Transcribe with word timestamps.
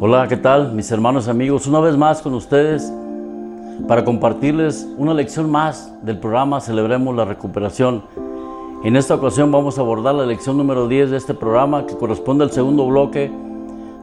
Hola, 0.00 0.26
¿qué 0.26 0.36
tal 0.36 0.72
mis 0.72 0.90
hermanos 0.90 1.28
amigos? 1.28 1.66
Una 1.66 1.80
vez 1.80 1.96
más 1.96 2.22
con 2.22 2.34
ustedes 2.34 2.92
para 3.86 4.04
compartirles 4.04 4.88
una 4.96 5.14
lección 5.14 5.50
más 5.50 5.92
del 6.02 6.18
programa 6.18 6.60
Celebremos 6.60 7.14
la 7.14 7.24
Recuperación. 7.24 8.27
En 8.84 8.94
esta 8.94 9.16
ocasión 9.16 9.50
vamos 9.50 9.76
a 9.76 9.80
abordar 9.80 10.14
la 10.14 10.24
lección 10.24 10.56
número 10.56 10.86
10 10.86 11.10
de 11.10 11.16
este 11.16 11.34
programa 11.34 11.84
que 11.84 11.96
corresponde 11.96 12.44
al 12.44 12.52
segundo 12.52 12.86
bloque 12.86 13.28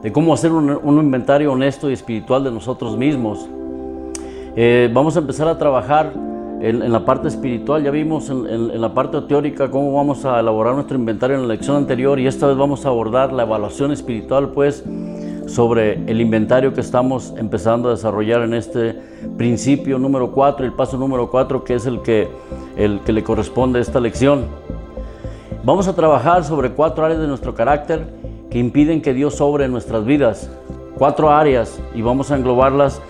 de 0.02 0.12
cómo 0.12 0.34
hacer 0.34 0.52
un, 0.52 0.98
inventario 0.98 1.50
honesto 1.50 1.88
y 1.88 1.94
espiritual 1.94 2.44
de 2.44 2.50
nosotros 2.50 2.94
mismos. 2.94 3.48
Eh, 4.54 4.90
vamos 4.92 5.16
a 5.16 5.20
empezar 5.20 5.48
a 5.48 5.56
trabajar 5.56 6.12
en, 6.60 6.92
la 6.92 7.06
parte 7.06 7.28
espiritual, 7.28 7.82
ya 7.84 7.90
vimos 7.90 8.28
en, 8.28 8.78
la 8.78 8.92
parte 8.92 9.18
teórica 9.22 9.70
cómo 9.70 9.94
vamos 9.94 10.26
a 10.26 10.40
elaborar 10.40 10.74
nuestro 10.74 10.98
inventario 10.98 11.36
en 11.36 11.48
la 11.48 11.54
lección 11.54 11.78
anterior 11.78 12.20
y 12.20 12.26
esta 12.26 12.46
vez 12.46 12.56
vamos 12.58 12.84
a 12.84 12.90
abordar 12.90 13.32
la 13.32 13.44
evaluación 13.44 13.92
espiritual 13.92 14.50
pues 14.50 14.84
sobre 15.46 15.94
el 16.06 16.20
inventario 16.20 16.74
que 16.74 16.82
estamos 16.82 17.32
empezando 17.38 17.88
a 17.88 17.92
desarrollar 17.92 18.42
en 18.42 18.52
este 18.52 18.94
principio 19.38 19.98
número 19.98 20.32
4, 20.32 20.66
el 20.66 20.72
paso 20.74 20.98
número 20.98 21.30
4 21.30 21.64
que 21.64 21.74
es 21.74 21.86
el 21.86 22.02
que, 22.02 22.28
el 22.76 23.00
que 23.00 23.12
le 23.12 23.22
corresponde 23.22 23.78
a 23.78 23.82
esta 23.82 24.00
lección. 24.00 24.65
Vamos 25.66 25.88
a 25.88 25.96
trabajar 25.96 26.44
sobre 26.44 26.70
cuatro 26.70 27.04
áreas 27.04 27.20
de 27.20 27.26
nuestro 27.26 27.52
carácter 27.52 28.06
que 28.50 28.58
impiden 28.60 29.02
que 29.02 29.12
Dios 29.12 29.34
sobre 29.34 29.64
en 29.64 29.72
nuestras 29.72 30.04
vidas. 30.04 30.48
Cuatro 30.96 31.28
áreas 31.28 31.82
y 31.92 32.02
vamos 32.02 32.30
a 32.30 32.36
englobarlas. 32.36 33.02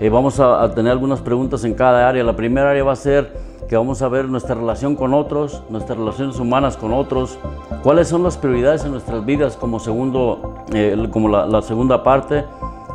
Eh, 0.00 0.10
vamos 0.10 0.38
a, 0.38 0.70
tener 0.74 0.92
algunas 0.92 1.22
preguntas 1.22 1.64
en 1.64 1.72
cada 1.72 2.06
área. 2.06 2.22
La 2.22 2.36
primera 2.36 2.72
área 2.72 2.84
va 2.84 2.92
a 2.92 2.96
ser 2.96 3.32
que 3.70 3.76
vamos 3.78 4.02
a 4.02 4.08
ver 4.08 4.26
nuestra 4.26 4.54
relación 4.54 4.96
con 4.96 5.14
otros, 5.14 5.62
nuestras 5.70 5.96
relaciones 5.96 6.38
humanas 6.38 6.76
con 6.76 6.92
otros, 6.92 7.38
cuáles 7.82 8.06
son 8.06 8.22
las 8.22 8.36
prioridades 8.36 8.84
en 8.84 8.90
nuestras 8.90 9.24
vidas 9.24 9.56
como, 9.56 9.80
segundo, 9.80 10.62
eh, 10.74 11.08
como 11.10 11.30
la, 11.30 11.62
segunda 11.62 12.02
parte 12.02 12.44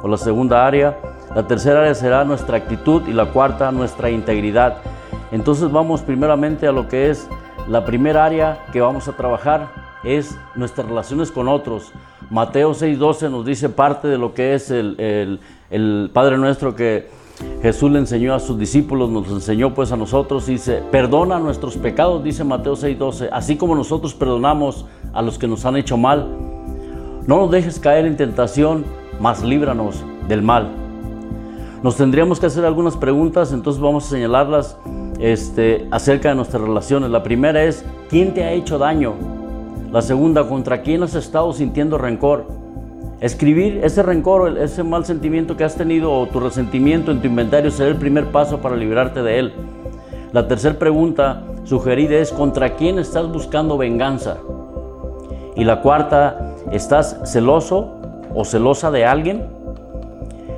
o 0.03 0.07
la 0.07 0.17
segunda 0.17 0.67
área. 0.67 0.99
La 1.33 1.47
tercera 1.47 1.79
área 1.79 1.95
será 1.95 2.25
nuestra 2.25 2.57
actitud 2.57 3.01
y 3.07 3.13
la 3.13 3.25
cuarta 3.25 3.71
nuestra 3.71 4.11
integridad. 4.11 4.77
Entonces 5.31 5.71
vamos 5.71 6.01
primeramente 6.01 6.67
a 6.67 6.71
lo 6.71 6.87
que 6.87 7.09
es 7.09 7.27
la 7.67 7.85
primera 7.85 8.25
área 8.25 8.65
que 8.71 8.81
vamos 8.81 9.07
a 9.07 9.13
trabajar 9.15 9.89
es 10.03 10.37
nuestras 10.55 10.87
relaciones 10.87 11.31
con 11.31 11.47
otros. 11.47 11.91
Mateo 12.29 12.73
6:12 12.73 13.29
nos 13.29 13.45
dice 13.45 13.69
parte 13.69 14.07
de 14.07 14.17
lo 14.17 14.33
que 14.33 14.53
es 14.53 14.71
el, 14.71 15.39
el, 15.69 16.09
Padre 16.13 16.37
nuestro 16.37 16.75
que 16.75 17.07
Jesús 17.61 17.91
le 17.91 17.99
enseñó 17.99 18.33
a 18.33 18.39
sus 18.39 18.59
discípulos, 18.59 19.09
nos 19.09 19.29
enseñó 19.29 19.73
pues 19.73 19.91
a 19.91 19.97
nosotros, 19.97 20.45
dice, 20.45 20.83
perdona 20.91 21.39
nuestros 21.39 21.77
pecados, 21.77 22.23
dice 22.23 22.43
Mateo 22.43 22.75
6:12, 22.75 23.29
así 23.31 23.55
como 23.55 23.75
nosotros 23.75 24.13
perdonamos 24.13 24.85
a 25.13 25.21
los 25.21 25.37
que 25.37 25.47
nos 25.47 25.65
han 25.65 25.77
hecho 25.77 25.97
mal. 25.97 26.27
No 27.27 27.37
nos 27.37 27.51
dejes 27.51 27.79
caer 27.79 28.05
en 28.05 28.17
tentación, 28.17 28.85
mas 29.19 29.43
líbranos 29.43 30.03
del 30.27 30.41
mal. 30.41 30.69
Nos 31.81 31.95
tendríamos 31.95 32.39
que 32.39 32.47
hacer 32.47 32.65
algunas 32.65 32.97
preguntas, 32.97 33.53
entonces 33.53 33.81
vamos 33.81 34.05
a 34.05 34.09
señalarlas 34.09 34.77
este, 35.19 35.87
acerca 35.91 36.29
de 36.29 36.35
nuestras 36.35 36.61
relaciones. 36.61 37.09
La 37.09 37.23
primera 37.23 37.63
es, 37.63 37.85
¿quién 38.09 38.33
te 38.33 38.43
ha 38.43 38.51
hecho 38.51 38.77
daño? 38.77 39.13
La 39.91 40.01
segunda, 40.01 40.47
¿contra 40.47 40.81
quién 40.81 41.03
has 41.03 41.15
estado 41.15 41.51
sintiendo 41.53 41.97
rencor? 41.97 42.45
Escribir 43.19 43.81
ese 43.83 44.01
rencor, 44.01 44.57
ese 44.57 44.83
mal 44.83 45.05
sentimiento 45.05 45.57
que 45.57 45.65
has 45.65 45.75
tenido 45.75 46.13
o 46.13 46.27
tu 46.27 46.39
resentimiento 46.39 47.11
en 47.11 47.21
tu 47.21 47.27
inventario 47.27 47.69
será 47.69 47.89
el 47.89 47.97
primer 47.97 48.27
paso 48.27 48.59
para 48.59 48.77
librarte 48.77 49.21
de 49.21 49.39
él. 49.39 49.53
La 50.31 50.47
tercera 50.47 50.79
pregunta 50.79 51.43
sugerida 51.65 52.15
es 52.15 52.31
¿contra 52.31 52.75
quién 52.75 52.97
estás 52.97 53.29
buscando 53.29 53.77
venganza? 53.77 54.37
Y 55.55 55.65
la 55.65 55.81
cuarta, 55.81 56.55
¿estás 56.71 57.19
celoso 57.25 57.95
o 58.33 58.45
celosa 58.45 58.89
de 58.91 59.05
alguien? 59.05 59.47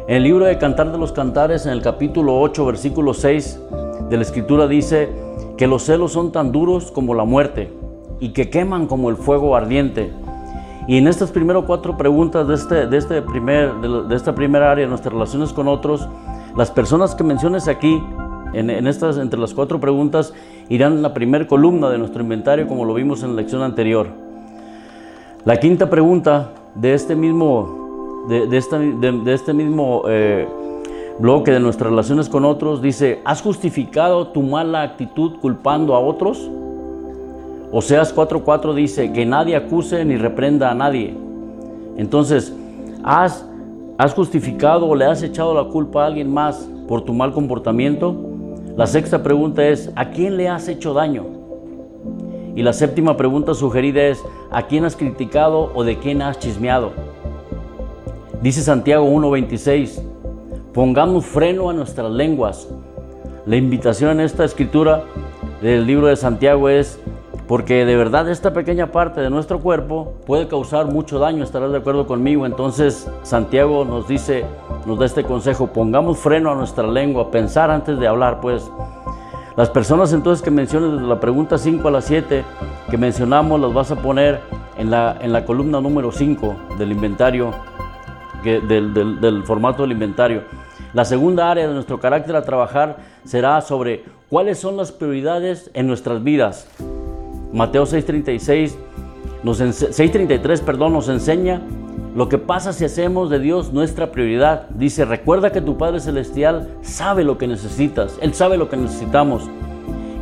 En 0.07 0.17
el 0.17 0.23
libro 0.23 0.45
de 0.45 0.57
Cantar 0.57 0.91
de 0.91 0.97
los 0.99 1.13
Cantares, 1.13 1.65
en 1.65 1.71
el 1.71 1.81
capítulo 1.81 2.39
8, 2.39 2.65
versículo 2.65 3.13
6 3.13 3.59
de 4.09 4.17
la 4.17 4.23
Escritura 4.23 4.67
dice 4.67 5.09
que 5.57 5.67
los 5.67 5.83
celos 5.83 6.11
son 6.11 6.31
tan 6.31 6.51
duros 6.51 6.91
como 6.91 7.13
la 7.13 7.23
muerte 7.23 7.71
y 8.19 8.29
que 8.29 8.49
queman 8.49 8.87
como 8.87 9.09
el 9.09 9.15
fuego 9.15 9.55
ardiente. 9.55 10.11
Y 10.87 10.97
en 10.97 11.07
estas 11.07 11.31
primeras 11.31 11.63
cuatro 11.65 11.97
preguntas 11.97 12.47
de, 12.47 12.55
este, 12.55 12.87
de, 12.87 12.97
este 12.97 13.21
primer, 13.21 13.73
de, 13.75 14.15
esta 14.15 14.33
primera 14.33 14.71
área, 14.71 14.87
nuestras 14.87 15.13
relaciones 15.13 15.53
con 15.53 15.67
otros, 15.67 16.07
las 16.55 16.71
personas 16.71 17.15
que 17.15 17.23
menciones 17.23 17.67
aquí, 17.67 18.01
en, 18.53 18.69
en, 18.69 18.87
estas, 18.87 19.17
entre 19.17 19.39
las 19.39 19.53
cuatro 19.53 19.79
preguntas, 19.79 20.33
irán 20.69 20.93
en 20.93 21.01
la 21.01 21.13
primera 21.13 21.47
columna 21.47 21.89
de 21.89 21.97
nuestro 21.97 22.21
inventario, 22.21 22.67
como 22.67 22.85
lo 22.85 22.93
vimos 22.93 23.23
en 23.23 23.35
la 23.35 23.41
lección 23.41 23.61
anterior. 23.61 24.07
La 25.45 25.57
quinta 25.57 25.89
pregunta 25.89 26.51
de 26.75 26.93
este 26.93 27.15
mismo, 27.15 28.25
de, 28.27 28.47
de 28.47 29.33
este 29.33 29.53
mismo 29.53 30.03
eh, 30.07 30.47
bloque 31.19 31.51
de 31.51 31.59
nuestras 31.59 31.89
relaciones 31.89 32.29
con 32.29 32.45
otros 32.45 32.81
dice, 32.81 33.19
¿has 33.25 33.41
justificado 33.41 34.27
tu 34.27 34.41
mala 34.41 34.81
actitud 34.81 35.39
culpando 35.39 35.95
a 35.95 35.99
otros? 35.99 36.49
Oseas 37.71 38.13
4:4 38.13 38.73
dice 38.73 39.13
que 39.13 39.25
nadie 39.25 39.55
acuse 39.55 40.03
ni 40.03 40.17
reprenda 40.17 40.71
a 40.71 40.75
nadie. 40.75 41.15
Entonces, 41.95 42.53
¿has, 43.03 43.45
¿has 43.97 44.13
justificado 44.13 44.87
o 44.87 44.95
le 44.95 45.05
has 45.05 45.23
echado 45.23 45.53
la 45.53 45.69
culpa 45.69 46.03
a 46.03 46.07
alguien 46.07 46.33
más 46.33 46.67
por 46.87 47.03
tu 47.03 47.13
mal 47.13 47.33
comportamiento? 47.33 48.15
La 48.75 48.87
sexta 48.87 49.21
pregunta 49.23 49.65
es, 49.67 49.91
¿a 49.95 50.09
quién 50.09 50.37
le 50.37 50.49
has 50.49 50.67
hecho 50.67 50.93
daño? 50.93 51.25
Y 52.55 52.63
la 52.63 52.73
séptima 52.73 53.15
pregunta 53.15 53.53
sugerida 53.53 54.01
es, 54.03 54.21
¿a 54.49 54.63
quién 54.63 54.83
has 54.83 54.95
criticado 54.95 55.71
o 55.73 55.83
de 55.83 55.97
quién 55.97 56.21
has 56.21 56.39
chismeado? 56.39 56.91
Dice 58.41 58.61
Santiago 58.61 59.05
1:26, 59.05 60.01
pongamos 60.73 61.25
freno 61.25 61.69
a 61.69 61.73
nuestras 61.73 62.11
lenguas. 62.11 62.69
La 63.45 63.55
invitación 63.55 64.11
en 64.11 64.21
esta 64.21 64.45
escritura 64.45 65.03
del 65.61 65.85
libro 65.85 66.07
de 66.07 66.15
Santiago 66.15 66.69
es 66.69 66.99
porque 67.47 67.85
de 67.85 67.97
verdad 67.97 68.29
esta 68.29 68.53
pequeña 68.53 68.93
parte 68.93 69.19
de 69.19 69.29
nuestro 69.29 69.59
cuerpo 69.59 70.13
puede 70.25 70.47
causar 70.47 70.85
mucho 70.85 71.19
daño, 71.19 71.43
estarás 71.43 71.71
de 71.71 71.79
acuerdo 71.79 72.07
conmigo. 72.07 72.45
Entonces 72.45 73.09
Santiago 73.23 73.83
nos 73.83 74.07
dice, 74.07 74.45
nos 74.85 74.97
da 74.97 75.05
este 75.05 75.23
consejo, 75.23 75.67
pongamos 75.67 76.17
freno 76.17 76.51
a 76.51 76.55
nuestra 76.55 76.87
lengua, 76.87 77.31
pensar 77.31 77.69
antes 77.69 77.99
de 77.99 78.07
hablar, 78.07 78.39
pues. 78.39 78.71
Las 79.57 79.69
personas 79.69 80.13
entonces 80.13 80.41
que 80.41 80.49
menciones 80.49 80.93
desde 80.93 81.07
la 81.07 81.19
pregunta 81.19 81.57
5 81.57 81.85
a 81.85 81.91
la 81.91 82.01
7 82.01 82.45
que 82.89 82.97
mencionamos 82.97 83.59
las 83.59 83.73
vas 83.73 83.91
a 83.91 83.97
poner 83.97 84.39
en 84.77 84.89
la, 84.89 85.17
en 85.19 85.33
la 85.33 85.43
columna 85.43 85.81
número 85.81 86.13
5 86.13 86.55
del 86.77 86.93
inventario, 86.93 87.51
del, 88.43 88.93
del 88.93 89.43
formato 89.43 89.83
del 89.83 89.91
inventario. 89.91 90.60
La 90.93 91.05
segunda 91.05 91.49
área 91.49 91.67
de 91.67 91.73
nuestro 91.73 91.99
carácter 92.01 92.35
a 92.35 92.43
trabajar 92.43 92.97
será 93.23 93.61
sobre 93.61 94.03
cuáles 94.29 94.59
son 94.59 94.75
las 94.75 94.91
prioridades 94.91 95.71
en 95.73 95.87
nuestras 95.87 96.21
vidas. 96.21 96.67
Mateo 97.53 97.85
6:36 97.85 98.77
nos 99.43 99.61
6:33, 99.61 100.61
perdón, 100.61 100.91
nos 100.91 101.07
enseña 101.07 101.61
lo 102.13 102.27
que 102.27 102.37
pasa 102.37 102.73
si 102.73 102.83
hacemos 102.83 103.29
de 103.29 103.39
Dios 103.39 103.71
nuestra 103.71 104.11
prioridad. 104.11 104.67
Dice, 104.71 105.05
"Recuerda 105.05 105.53
que 105.53 105.61
tu 105.61 105.77
Padre 105.77 106.01
celestial 106.01 106.67
sabe 106.81 107.23
lo 107.23 107.37
que 107.37 107.47
necesitas, 107.47 108.17
él 108.21 108.33
sabe 108.33 108.57
lo 108.57 108.67
que 108.67 108.75
necesitamos 108.75 109.49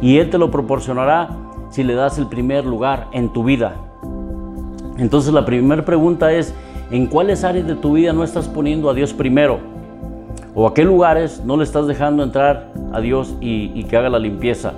y 0.04 0.20
él 0.20 0.30
te 0.30 0.38
lo 0.38 0.52
proporcionará 0.52 1.30
si 1.72 1.84
le 1.84 1.96
das 1.96 2.20
el 2.20 2.28
primer 2.28 2.64
lugar 2.64 3.08
en 3.12 3.34
tu 3.34 3.44
vida." 3.44 3.74
Entonces 5.00 5.34
la 5.34 5.46
primera 5.46 5.84
pregunta 5.84 6.32
es, 6.32 6.54
¿en 6.92 7.08
cuáles 7.08 7.44
áreas 7.44 7.66
de 7.66 7.76
tu 7.76 7.94
vida 7.94 8.14
no 8.14 8.24
estás 8.24 8.48
poniendo 8.48 8.90
a 8.90 8.94
Dios 8.94 9.14
primero? 9.14 9.79
¿O 10.56 10.68
a 10.68 10.74
qué 10.74 10.84
lugares 10.84 11.44
no 11.46 11.58
le 11.58 11.64
estás 11.64 11.86
dejando 11.86 12.24
entrar 12.24 12.66
a 12.92 13.00
Dios 13.00 13.36
y, 13.40 13.84
que 13.84 13.98
haga 13.98 14.10
la 14.10 14.20
limpieza? 14.20 14.74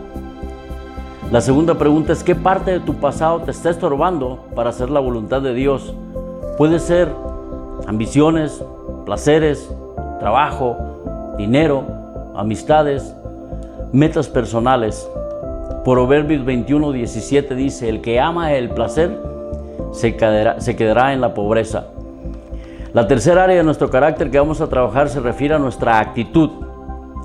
La 1.32 1.40
segunda 1.40 1.76
pregunta 1.76 2.12
es, 2.12 2.24
¿qué 2.24 2.36
parte 2.36 2.72
de 2.72 2.80
tu 2.82 2.96
pasado 2.96 3.40
te 3.40 3.52
está 3.52 3.70
estorbando 3.70 4.40
para 4.54 4.70
hacer 4.72 4.90
la 4.90 5.00
voluntad 5.00 5.42
de 5.42 5.54
Dios? 5.54 5.94
Puede 6.58 6.80
ser 6.80 7.08
ambiciones, 7.88 8.64
placeres, 9.06 9.74
trabajo, 10.20 10.76
dinero, 11.38 11.84
amistades, 12.36 13.16
metas 13.94 14.28
personales. 14.28 15.10
Proverbios 15.86 16.44
21, 16.44 16.92
17 16.92 17.56
dice, 17.56 17.88
el 17.88 18.02
que 18.02 18.20
ama 18.20 18.54
el 18.54 18.70
placer 18.70 19.18
se 19.94 20.16
quedará 20.18 21.14
en 21.14 21.22
la 21.22 21.34
pobreza. 21.34 21.86
La 22.94 23.08
tercera 23.08 23.46
área 23.46 23.56
de 23.56 23.64
nuestro 23.64 23.90
carácter 23.90 24.30
que 24.30 24.38
vamos 24.38 24.60
a 24.60 24.68
trabajar 24.68 25.08
se 25.08 25.22
refiere 25.22 25.56
a 25.56 25.60
nuestra 25.60 25.98
actitud. 25.98 26.50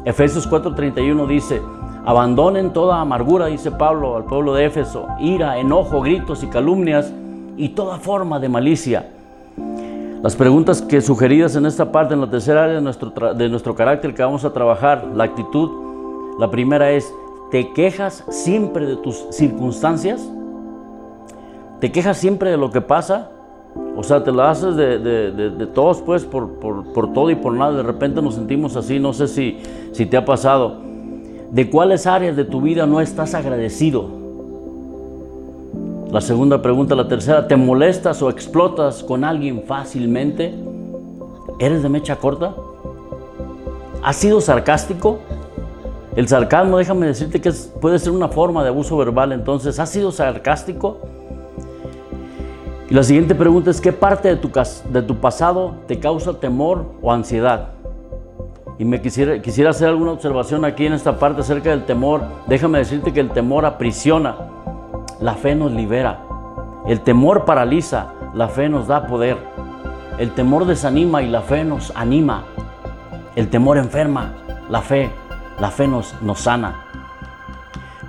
Efesios 0.05 0.49
4:31 0.49 1.27
dice, 1.27 1.61
Abandonen 2.05 2.73
toda 2.73 3.01
amargura, 3.01 3.47
dice 3.47 3.73
Pablo 3.73 4.15
al 4.15 4.27
pueblo 4.27 4.55
de 4.55 4.67
Éfeso, 4.67 5.09
ira, 5.19 5.59
enojo, 5.59 6.03
gritos 6.03 6.45
y 6.45 6.47
calumnias 6.47 7.13
y 7.57 7.71
toda 7.71 7.99
forma 7.99 8.39
de 8.39 8.49
malicia. 8.49 9.09
Las 10.23 10.37
preguntas 10.37 10.83
que 10.83 11.01
sugeridas 11.01 11.57
en 11.57 11.67
esta 11.67 11.91
parte, 11.91 12.15
en 12.15 12.21
la 12.21 12.31
tercera 12.31 12.63
área 12.63 12.77
de 12.77 12.81
nuestro, 12.81 13.11
de 13.35 13.49
nuestro 13.49 13.75
carácter 13.75 14.15
que 14.15 14.23
vamos 14.23 14.45
a 14.45 14.53
trabajar, 14.53 15.05
la 15.17 15.25
actitud, 15.25 16.39
la 16.39 16.49
primera 16.49 16.93
es, 16.93 17.13
¿te 17.51 17.73
quejas 17.73 18.23
siempre 18.29 18.87
de 18.87 18.95
tus 18.95 19.27
circunstancias? 19.31 20.25
¿Te 21.81 21.91
quejas 21.91 22.19
siempre 22.19 22.51
de 22.51 22.57
lo 22.57 22.71
que 22.71 22.81
pasa? 22.81 23.31
O 23.97 24.03
sea, 24.03 24.23
te 24.23 24.31
la 24.31 24.51
haces 24.51 24.77
de, 24.77 25.69
todos, 25.75 26.03
pues, 26.03 26.25
por, 26.25 26.59
por, 26.59 27.13
todo 27.15 27.31
y 27.31 27.35
por 27.35 27.55
nada. 27.55 27.73
De 27.79 27.83
repente 27.83 28.21
nos 28.21 28.35
sentimos 28.35 28.77
así, 28.77 28.99
no 28.99 29.13
sé 29.13 29.27
si, 29.27 29.59
si 29.93 30.05
te 30.05 30.17
ha 30.17 30.25
pasado. 30.25 30.77
¿De 31.51 31.71
cuáles 31.71 32.07
áreas 32.07 32.37
de 32.37 32.45
tu 32.45 32.61
vida 32.61 32.87
no 32.87 33.01
estás 33.01 33.35
agradecido? 33.35 34.05
La 36.11 36.21
segunda 36.21 36.61
pregunta, 36.61 36.95
la 36.95 37.09
tercera, 37.09 37.49
¿te 37.49 37.57
molestas 37.57 38.21
o 38.23 38.31
explotas 38.31 39.03
con 39.03 39.25
alguien 39.25 39.63
fácilmente? 39.67 40.55
¿Eres 41.59 41.83
de 41.83 41.89
mecha 41.89 42.17
corta? 42.17 42.55
¿Has 44.03 44.17
sido 44.17 44.41
sarcástico? 44.41 45.19
El 46.15 46.29
sarcasmo, 46.29 46.79
déjame 46.79 47.07
decirte 47.07 47.41
que 47.41 47.51
puede 47.81 47.99
ser 47.99 48.13
una 48.13 48.29
forma 48.29 48.63
de 48.63 48.69
abuso 48.69 48.97
verbal, 48.97 49.33
entonces, 49.33 49.79
¿has 49.79 49.91
sido 49.91 50.13
sarcástico? 50.13 50.99
Y 52.89 52.95
la 52.95 53.03
siguiente 53.03 53.35
pregunta 53.35 53.71
es, 53.71 53.81
¿qué 53.81 53.93
parte 53.93 54.29
de 54.29 54.37
tu, 54.37 54.51
de 54.91 55.03
tu 55.03 55.17
pasado 55.17 55.75
te 55.89 55.99
causa 55.99 56.35
temor 56.35 56.87
o 57.03 57.13
ansiedad? 57.13 57.71
Y 58.79 58.85
me 58.85 59.01
quisiera, 59.01 59.43
quisiera 59.43 59.71
hacer 59.71 59.89
alguna 59.89 60.13
observación 60.13 60.65
aquí 60.65 60.87
en 60.87 60.93
esta 60.93 61.19
parte 61.19 61.41
acerca 61.41 61.71
del 61.71 61.85
temor. 61.85 62.23
Déjame 62.47 62.79
decirte 62.79 63.13
que 63.13 63.21
el 63.21 63.31
temor 63.31 63.65
aprisiona, 63.65 64.37
la 65.21 65.35
fe 65.35 65.57
nos 65.57 65.73
libera. 65.73 66.21
El 66.87 67.01
temor 67.01 67.45
paraliza, 67.45 68.13
la 68.35 68.47
fe 68.49 68.69
nos 68.69 68.87
da 68.87 69.09
poder. 69.09 69.37
El 70.19 70.31
temor 70.33 70.65
desanima 70.65 71.23
y 71.23 71.29
la 71.29 71.41
fe 71.41 71.65
nos 71.65 71.93
anima. 71.97 72.45
El 73.35 73.49
temor 73.49 73.79
enferma, 73.79 74.35
la 74.71 74.81
fe, 74.81 75.11
la 75.59 75.71
fe 75.71 75.89
nos, 75.89 76.15
nos 76.23 76.39
sana. 76.39 76.86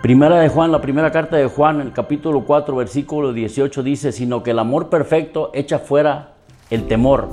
Primera 0.02 0.40
de 0.40 0.48
Juan, 0.48 0.72
la 0.72 0.80
primera 0.80 1.12
carta 1.12 1.38
de 1.38 1.48
Juan, 1.48 1.82
el 1.82 1.92
capítulo 1.92 2.42
4, 2.46 2.76
versículo 2.76 3.34
18 3.34 3.82
dice, 3.82 4.12
sino 4.12 4.44
que 4.44 4.52
el 4.52 4.60
amor 4.60 4.90
perfecto 4.90 5.50
echa 5.56 5.80
fuera 5.80 6.34
el 6.70 6.86
temor. 6.86 7.28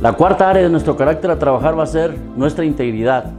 La 0.00 0.12
cuarta 0.12 0.48
área 0.48 0.62
de 0.62 0.70
nuestro 0.70 0.96
carácter 0.96 1.32
a 1.32 1.38
trabajar 1.40 1.76
va 1.76 1.82
a 1.82 1.86
ser 1.86 2.16
nuestra 2.36 2.64
integridad. 2.64 3.32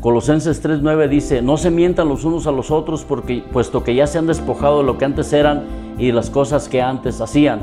Colosenses 0.00 0.60
3:9 0.60 1.08
dice, 1.08 1.40
no 1.40 1.56
se 1.56 1.70
mientan 1.70 2.08
los 2.08 2.24
unos 2.24 2.48
a 2.48 2.52
los 2.52 2.72
otros 2.72 3.04
porque 3.04 3.44
puesto 3.52 3.84
que 3.84 3.94
ya 3.94 4.08
se 4.08 4.18
han 4.18 4.26
despojado 4.26 4.78
de 4.78 4.84
lo 4.84 4.98
que 4.98 5.04
antes 5.04 5.32
eran 5.32 5.62
y 5.98 6.08
de 6.08 6.14
las 6.14 6.30
cosas 6.30 6.68
que 6.68 6.82
antes 6.82 7.20
hacían. 7.20 7.60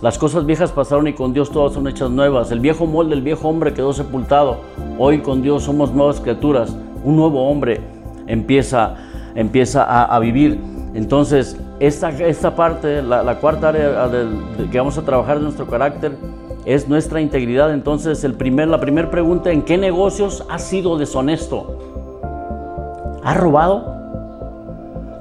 Las 0.00 0.16
cosas 0.16 0.46
viejas 0.46 0.70
pasaron 0.70 1.08
y 1.08 1.12
con 1.14 1.32
Dios 1.32 1.50
todas 1.50 1.72
son 1.72 1.88
hechas 1.88 2.10
nuevas. 2.10 2.52
El 2.52 2.60
viejo 2.60 2.86
molde, 2.86 3.14
el 3.16 3.22
viejo 3.22 3.48
hombre 3.48 3.74
quedó 3.74 3.92
sepultado. 3.92 4.58
Hoy 4.96 5.22
con 5.22 5.42
Dios 5.42 5.64
somos 5.64 5.92
nuevas 5.92 6.20
criaturas 6.20 6.76
un 7.06 7.16
nuevo 7.16 7.48
hombre 7.48 7.80
empieza, 8.26 8.96
empieza 9.36 10.04
a, 10.04 10.18
vivir. 10.18 10.60
Entonces, 10.92 11.56
esta, 11.78 12.10
esta 12.10 12.56
parte, 12.56 13.00
la, 13.00 13.36
cuarta 13.36 13.68
área 13.68 14.10
que 14.70 14.78
vamos 14.78 14.98
a 14.98 15.02
trabajar 15.02 15.36
de 15.38 15.44
nuestro 15.44 15.66
carácter, 15.66 16.16
es 16.64 16.88
nuestra 16.88 17.20
integridad. 17.20 17.72
Entonces, 17.72 18.24
el 18.24 18.34
primer, 18.34 18.66
la 18.66 18.80
primera 18.80 19.08
pregunta, 19.08 19.52
¿en 19.52 19.62
qué 19.62 19.78
negocios 19.78 20.44
has 20.50 20.64
sido 20.64 20.98
deshonesto? 20.98 21.78
¿Has 23.22 23.36
robado? 23.36 23.84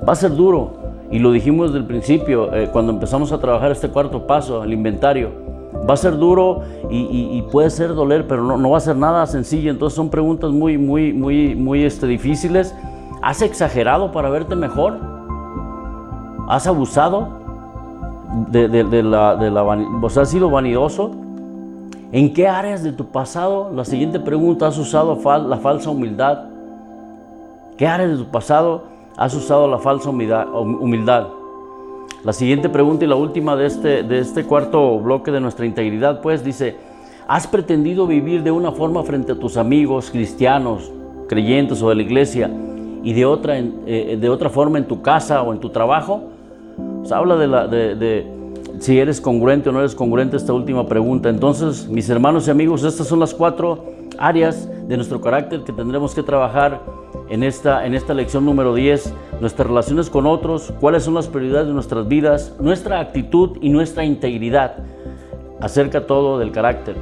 Va 0.07 0.13
a 0.13 0.15
ser 0.15 0.35
duro. 0.35 0.73
Y 1.11 1.19
lo 1.19 1.31
dijimos 1.31 1.67
desde 1.67 1.81
el 1.81 1.85
principio, 1.85 2.51
eh, 2.51 2.69
cuando 2.73 2.93
empezamos 2.93 3.31
a 3.31 3.37
trabajar 3.37 3.71
este 3.71 3.89
cuarto 3.89 4.25
paso, 4.25 4.63
el 4.63 4.73
inventario. 4.73 5.44
Va 5.87 5.93
a 5.93 5.97
ser 5.97 6.17
duro 6.17 6.61
y, 6.89 7.41
puede 7.51 7.69
ser 7.69 7.93
doler, 7.93 8.27
pero 8.27 8.57
no, 8.57 8.69
va 8.69 8.77
a 8.77 8.81
ser 8.81 8.95
nada 8.95 9.25
sencillo. 9.27 9.71
Entonces 9.71 9.95
son 9.95 10.09
preguntas 10.09 10.51
muy, 10.51 10.77
muy, 10.77 11.13
muy, 11.13 11.55
muy 11.55 11.83
este, 11.83 12.07
difíciles. 12.07 12.73
¿Has 13.21 13.41
exagerado 13.41 14.11
para 14.11 14.29
verte 14.29 14.55
mejor? 14.55 14.97
¿Has 16.47 16.67
abusado 16.67 17.27
de, 18.49 18.67
la, 19.03 19.35
de 19.35 19.51
la 19.51 19.87
¿Has 20.03 20.29
sido 20.29 20.49
vanidoso? 20.49 21.11
¿En 22.11 22.33
qué 22.33 22.47
áreas 22.47 22.83
de 22.83 22.91
tu 22.91 23.07
pasado, 23.07 23.71
la 23.73 23.83
siguiente 23.83 24.19
pregunta, 24.19 24.67
has 24.67 24.77
usado 24.77 25.19
la 25.47 25.57
falsa 25.57 25.89
humildad? 25.89 26.45
¿Qué 27.77 27.87
áreas 27.87 28.11
de 28.11 28.17
tu 28.17 28.31
pasado 28.31 28.83
has 29.17 29.33
usado 29.35 29.67
la 29.67 29.79
falsa 29.79 30.09
humildad? 30.09 31.27
La 32.23 32.33
siguiente 32.33 32.69
pregunta 32.69 33.05
y 33.05 33.07
la 33.07 33.15
última 33.15 33.55
de 33.55 33.67
este, 33.67 34.03
de 34.03 34.19
este 34.19 34.45
cuarto 34.45 34.99
bloque 34.99 35.31
de 35.31 35.39
nuestra 35.39 35.65
integridad, 35.65 36.21
pues 36.21 36.43
dice, 36.43 36.75
¿has 37.27 37.45
pretendido 37.45 38.07
vivir 38.07 38.41
de 38.41 38.51
una 38.51 38.71
forma 38.71 39.03
frente 39.03 39.33
a 39.33 39.35
tus 39.35 39.57
amigos 39.57 40.09
cristianos, 40.09 40.91
creyentes 41.27 41.81
o 41.83 41.89
de 41.89 41.95
la 41.95 42.01
iglesia 42.01 42.49
y 43.03 43.13
de 43.13 43.25
otra, 43.25 43.59
eh, 43.59 44.17
de 44.19 44.29
otra 44.29 44.49
forma 44.49 44.79
en 44.79 44.85
tu 44.85 45.03
casa 45.03 45.43
o 45.43 45.53
en 45.53 45.59
tu 45.59 45.69
trabajo? 45.69 46.23
Pues 46.99 47.11
habla 47.11 47.35
de, 47.35 47.95
de 47.95 48.35
si 48.79 48.97
eres 48.97 49.21
congruente 49.21 49.69
o 49.69 49.71
no 49.71 49.79
eres 49.79 49.95
congruente 49.95 50.37
esta 50.37 50.53
última 50.53 50.87
pregunta. 50.87 51.29
Entonces, 51.29 51.87
mis 51.87 52.09
hermanos 52.09 52.47
y 52.47 52.51
amigos, 52.51 52.83
estas 52.83 53.07
son 53.07 53.19
las 53.19 53.33
cuatro 53.33 53.85
áreas 54.19 54.69
de 54.87 54.95
nuestro 54.95 55.21
carácter 55.21 55.61
que 55.63 55.73
tendremos 55.73 56.13
que 56.13 56.23
trabajar 56.23 56.81
en 57.29 57.43
esta, 57.43 57.85
en 57.85 57.95
esta 57.95 58.13
lección 58.13 58.45
número 58.45 58.73
10, 58.73 59.13
nuestras 59.41 59.67
relaciones 59.67 60.09
con 60.09 60.25
otros, 60.25 60.73
cuáles 60.79 61.03
son 61.03 61.15
las 61.15 61.27
prioridades 61.27 61.67
de 61.67 61.73
nuestras 61.73 62.07
vidas, 62.07 62.53
nuestra 62.59 62.99
actitud 62.99 63.57
y 63.61 63.69
nuestra 63.69 64.03
integridad 64.03 64.77
acerca 65.59 66.05
todo 66.05 66.37
del 66.39 66.51
carácter. 66.51 66.95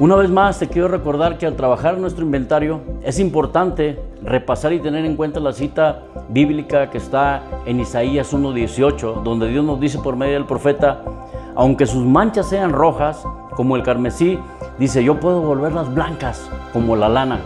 Una 0.00 0.14
vez 0.14 0.30
más 0.30 0.60
te 0.60 0.68
quiero 0.68 0.86
recordar 0.86 1.38
que 1.38 1.46
al 1.46 1.56
trabajar 1.56 1.98
nuestro 1.98 2.24
inventario 2.24 2.82
es 3.02 3.18
importante 3.18 3.98
repasar 4.22 4.72
y 4.72 4.78
tener 4.78 5.04
en 5.04 5.16
cuenta 5.16 5.40
la 5.40 5.52
cita 5.52 6.04
bíblica 6.28 6.88
que 6.90 6.98
está 6.98 7.42
en 7.66 7.80
Isaías 7.80 8.32
1.18, 8.32 9.24
donde 9.24 9.48
Dios 9.48 9.64
nos 9.64 9.80
dice 9.80 9.98
por 9.98 10.14
medio 10.14 10.34
del 10.34 10.44
profeta, 10.44 11.02
aunque 11.58 11.84
sus 11.84 12.06
manchas 12.06 12.48
sean 12.48 12.72
rojas 12.72 13.22
como 13.50 13.76
el 13.76 13.82
carmesí, 13.82 14.38
dice, 14.78 15.04
yo 15.04 15.20
puedo 15.20 15.42
volverlas 15.42 15.92
blancas 15.92 16.48
como 16.72 16.96
la 16.96 17.10
lana 17.10 17.40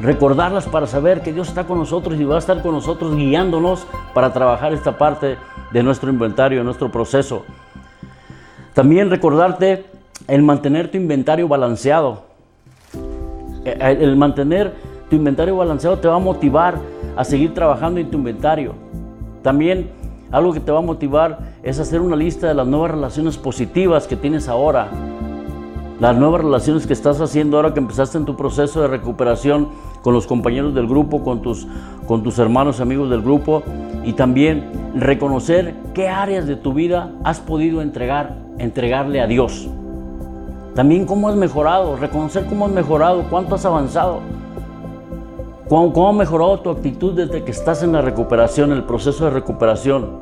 recordarlas 0.00 0.66
para 0.66 0.86
saber 0.86 1.22
que 1.22 1.32
Dios 1.32 1.48
está 1.48 1.64
con 1.64 1.78
nosotros 1.78 2.18
y 2.20 2.24
va 2.24 2.36
a 2.36 2.38
estar 2.38 2.60
con 2.62 2.72
nosotros 2.72 3.16
guiándonos 3.16 3.86
para 4.12 4.32
trabajar 4.32 4.72
esta 4.74 4.98
parte 4.98 5.38
de 5.72 5.82
nuestro 5.82 6.10
inventario, 6.10 6.58
de 6.58 6.64
nuestro 6.64 6.90
proceso. 6.92 7.44
También 8.74 9.08
recordarte 9.08 9.86
el 10.28 10.42
mantener 10.42 10.90
tu 10.90 10.98
inventario 10.98 11.48
balanceado. 11.48 12.24
Eh, 13.64 13.78
eh, 13.80 13.98
el 14.00 14.16
mantener 14.16 14.74
tu 15.08 15.16
inventario 15.16 15.56
balanceado 15.56 15.98
te 15.98 16.08
va 16.08 16.16
a 16.16 16.18
motivar 16.18 16.78
a 17.16 17.24
seguir 17.24 17.54
trabajando 17.54 18.00
en 18.00 18.10
tu 18.10 18.18
inventario. 18.18 18.74
También 19.42 19.90
algo 20.30 20.52
que 20.52 20.60
te 20.60 20.72
va 20.72 20.78
a 20.78 20.82
motivar 20.82 21.38
es 21.62 21.78
hacer 21.78 22.00
una 22.00 22.16
lista 22.16 22.48
de 22.48 22.54
las 22.54 22.66
nuevas 22.66 22.90
relaciones 22.90 23.36
positivas 23.36 24.06
que 24.06 24.16
tienes 24.16 24.48
ahora. 24.48 24.88
Las 26.00 26.16
nuevas 26.16 26.40
relaciones 26.40 26.86
que 26.86 26.92
estás 26.92 27.20
haciendo 27.20 27.56
ahora 27.56 27.72
que 27.72 27.78
empezaste 27.78 28.18
en 28.18 28.24
tu 28.24 28.36
proceso 28.36 28.82
de 28.82 28.88
recuperación 28.88 29.68
con 30.02 30.12
los 30.12 30.26
compañeros 30.26 30.74
del 30.74 30.88
grupo, 30.88 31.22
con 31.22 31.40
tus, 31.40 31.66
con 32.06 32.22
tus 32.22 32.38
hermanos 32.38 32.80
amigos 32.80 33.10
del 33.10 33.22
grupo. 33.22 33.62
Y 34.04 34.14
también 34.14 34.70
reconocer 34.94 35.74
qué 35.94 36.08
áreas 36.08 36.46
de 36.46 36.56
tu 36.56 36.72
vida 36.72 37.12
has 37.22 37.40
podido 37.40 37.80
entregar, 37.80 38.36
entregarle 38.58 39.20
a 39.20 39.26
Dios. 39.26 39.68
También 40.74 41.06
cómo 41.06 41.28
has 41.28 41.36
mejorado, 41.36 41.96
reconocer 41.96 42.46
cómo 42.46 42.66
has 42.66 42.72
mejorado, 42.72 43.24
cuánto 43.30 43.54
has 43.54 43.64
avanzado, 43.64 44.20
cómo, 45.74 45.92
cómo 45.92 46.08
ha 46.10 46.12
mejorado 46.12 46.60
tu 46.60 46.70
actitud 46.70 47.14
desde 47.14 47.42
que 47.42 47.50
estás 47.50 47.82
en 47.82 47.90
la 47.90 48.00
recuperación, 48.00 48.70
en 48.70 48.76
el 48.76 48.84
proceso 48.84 49.24
de 49.24 49.30
recuperación 49.30 50.20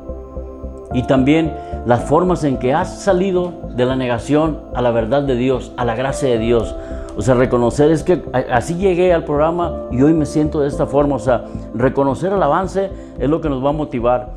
y 0.95 1.03
también 1.03 1.55
las 1.85 2.05
formas 2.05 2.43
en 2.43 2.57
que 2.57 2.73
has 2.73 3.03
salido 3.03 3.53
de 3.75 3.85
la 3.85 3.95
negación 3.95 4.61
a 4.73 4.81
la 4.81 4.89
verdad 4.89 5.21
de 5.21 5.35
Dios, 5.35 5.71
a 5.77 5.85
la 5.85 5.93
gracia 5.93 6.27
de 6.27 6.39
Dios. 6.39 6.75
O 7.15 7.21
sea, 7.21 7.35
reconocer 7.35 7.91
es 7.91 8.01
que 8.01 8.23
así 8.51 8.73
llegué 8.77 9.13
al 9.13 9.25
programa 9.25 9.73
y 9.91 10.01
hoy 10.01 10.15
me 10.15 10.25
siento 10.25 10.59
de 10.59 10.67
esta 10.67 10.87
forma. 10.87 11.17
O 11.17 11.19
sea, 11.19 11.45
reconocer 11.75 12.33
el 12.33 12.41
avance 12.41 12.89
es 13.19 13.29
lo 13.29 13.39
que 13.39 13.49
nos 13.49 13.63
va 13.63 13.69
a 13.69 13.73
motivar. 13.73 14.31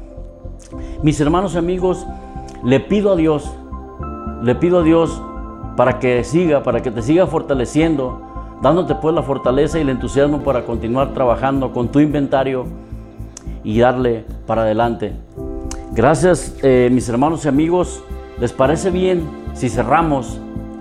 Mis 1.03 1.19
hermanos 1.19 1.55
y 1.55 1.59
amigos, 1.59 2.07
le 2.63 2.79
pido 2.79 3.13
a 3.13 3.17
Dios, 3.17 3.51
le 4.43 4.55
pido 4.55 4.81
a 4.81 4.83
Dios 4.83 5.23
para 5.79 5.99
que 5.99 6.25
siga, 6.25 6.63
para 6.63 6.83
que 6.83 6.91
te 6.91 7.01
siga 7.01 7.27
fortaleciendo, 7.27 8.26
dándote 8.63 8.95
pues 8.95 9.15
la 9.15 9.23
fortaleza 9.23 9.79
y 9.79 9.83
el 9.83 9.91
entusiasmo 9.91 10.41
para 10.43 10.65
continuar 10.65 11.13
trabajando 11.13 11.73
con 11.73 11.89
tu 11.89 12.01
inventario 12.01 12.67
y 13.63 13.79
darle 13.79 14.25
para 14.47 14.63
adelante. 14.63 15.13
Gracias 15.93 16.57
eh, 16.63 16.89
mis 16.93 17.09
hermanos 17.09 17.45
y 17.45 17.49
amigos. 17.49 18.03
¿Les 18.41 18.53
parece 18.53 18.91
bien 18.91 19.23
si 19.55 19.69
cerramos 19.69 20.39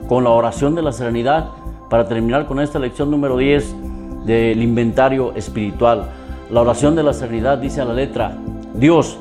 con 0.07 0.23
la 0.23 0.29
oración 0.29 0.75
de 0.75 0.81
la 0.81 0.91
serenidad 0.91 1.47
para 1.89 2.05
terminar 2.07 2.45
con 2.45 2.59
esta 2.59 2.79
lección 2.79 3.09
número 3.11 3.37
10 3.37 3.75
del 4.25 4.61
inventario 4.61 5.33
espiritual. 5.35 6.09
La 6.51 6.61
oración 6.61 6.95
de 6.95 7.03
la 7.03 7.13
serenidad 7.13 7.57
dice 7.57 7.81
a 7.81 7.85
la 7.85 7.93
letra, 7.93 8.37
Dios, 8.75 9.17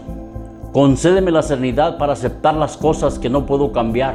concédeme 0.73 1.31
la 1.31 1.43
serenidad 1.43 1.99
para 1.99 2.15
aceptar 2.15 2.55
las 2.55 2.77
cosas 2.77 3.19
que 3.19 3.31
no 3.31 3.47
puedo 3.47 3.73
cambiar, 3.73 4.15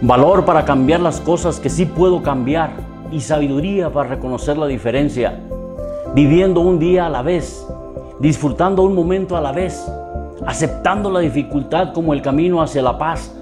valor 0.00 0.44
para 0.44 0.64
cambiar 0.64 1.00
las 1.00 1.20
cosas 1.20 1.58
que 1.58 1.68
sí 1.68 1.84
puedo 1.86 2.22
cambiar 2.22 2.70
y 3.10 3.20
sabiduría 3.20 3.90
para 3.90 4.10
reconocer 4.10 4.56
la 4.58 4.66
diferencia, 4.66 5.38
viviendo 6.14 6.60
un 6.60 6.78
día 6.78 7.06
a 7.06 7.10
la 7.10 7.22
vez, 7.22 7.66
disfrutando 8.20 8.82
un 8.82 8.94
momento 8.94 9.36
a 9.36 9.40
la 9.40 9.52
vez, 9.52 9.86
aceptando 10.46 11.10
la 11.10 11.20
dificultad 11.20 11.92
como 11.92 12.12
el 12.12 12.22
camino 12.22 12.62
hacia 12.62 12.82
la 12.82 12.98
paz, 12.98 13.34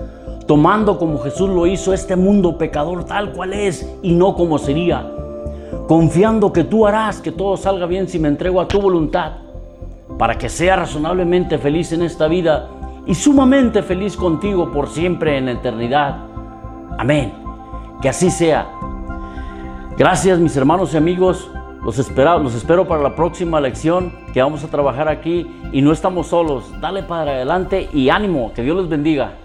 tomando 0.46 0.98
como 0.98 1.18
Jesús 1.20 1.48
lo 1.48 1.66
hizo 1.66 1.92
este 1.92 2.16
mundo 2.16 2.58
pecador 2.58 3.04
tal 3.04 3.32
cual 3.32 3.52
es 3.52 3.88
y 4.02 4.12
no 4.12 4.34
como 4.34 4.58
sería, 4.58 5.10
confiando 5.88 6.52
que 6.52 6.64
tú 6.64 6.86
harás 6.86 7.20
que 7.20 7.32
todo 7.32 7.56
salga 7.56 7.86
bien 7.86 8.08
si 8.08 8.18
me 8.18 8.28
entrego 8.28 8.60
a 8.60 8.68
tu 8.68 8.80
voluntad, 8.80 9.32
para 10.18 10.36
que 10.36 10.48
sea 10.48 10.76
razonablemente 10.76 11.58
feliz 11.58 11.92
en 11.92 12.02
esta 12.02 12.28
vida 12.28 12.68
y 13.06 13.14
sumamente 13.14 13.82
feliz 13.82 14.16
contigo 14.16 14.70
por 14.70 14.88
siempre 14.88 15.36
en 15.36 15.46
la 15.46 15.52
eternidad. 15.52 16.16
Amén. 16.98 17.32
Que 18.00 18.08
así 18.08 18.30
sea. 18.30 18.68
Gracias 19.96 20.40
mis 20.40 20.56
hermanos 20.56 20.92
y 20.92 20.96
amigos. 20.96 21.48
Los 21.84 22.00
espero, 22.00 22.40
los 22.40 22.52
espero 22.56 22.88
para 22.88 23.00
la 23.00 23.14
próxima 23.14 23.60
lección 23.60 24.12
que 24.32 24.42
vamos 24.42 24.64
a 24.64 24.68
trabajar 24.68 25.06
aquí 25.06 25.46
y 25.70 25.82
no 25.82 25.92
estamos 25.92 26.26
solos. 26.26 26.64
Dale 26.80 27.04
para 27.04 27.30
adelante 27.30 27.88
y 27.92 28.08
ánimo. 28.08 28.52
Que 28.54 28.62
Dios 28.62 28.76
les 28.76 28.88
bendiga. 28.88 29.43